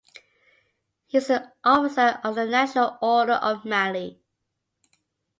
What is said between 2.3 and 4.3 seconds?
the National Order of Mali.